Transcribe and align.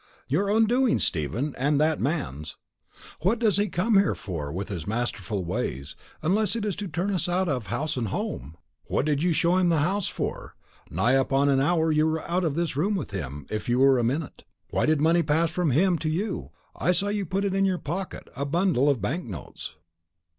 "Your 0.27 0.49
own 0.49 0.65
doings, 0.65 1.03
Stephen, 1.03 1.53
and 1.59 1.79
that 1.79 1.99
man's. 1.99 2.57
What 3.19 3.37
does 3.37 3.57
he 3.57 3.67
come 3.69 3.97
here 3.97 4.15
for, 4.15 4.51
with 4.51 4.67
his 4.69 4.87
masterful 4.87 5.45
ways, 5.45 5.95
unless 6.23 6.55
it's 6.55 6.75
to 6.77 6.87
turn 6.87 7.11
us 7.13 7.29
out 7.29 7.47
of 7.47 7.67
house 7.67 7.97
and 7.97 8.07
home? 8.07 8.57
What 8.85 9.05
did 9.05 9.21
you 9.21 9.31
show 9.31 9.57
him 9.57 9.69
the 9.69 9.77
house 9.77 10.07
for? 10.07 10.55
Nigh 10.89 11.11
upon 11.11 11.49
an 11.49 11.59
hour 11.61 11.91
you 11.91 12.07
were 12.07 12.27
out 12.27 12.43
of 12.43 12.55
this 12.55 12.75
room 12.75 12.95
with 12.95 13.11
him, 13.11 13.45
if 13.51 13.69
you 13.69 13.77
were 13.77 13.99
a 13.99 14.03
minute. 14.03 14.43
Why 14.71 14.87
did 14.87 14.99
money 15.01 15.21
pass 15.21 15.51
from 15.51 15.69
him 15.69 15.99
to 15.99 16.09
you? 16.09 16.49
I 16.75 16.93
saw 16.93 17.09
you 17.09 17.23
put 17.27 17.45
it 17.45 17.53
in 17.53 17.63
your 17.65 17.77
pocket 17.77 18.27
a 18.35 18.43
bundle 18.43 18.89
of 18.89 19.03
bank 19.03 19.25
notes." 19.25 19.75